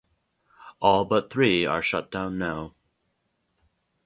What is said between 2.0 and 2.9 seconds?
down now.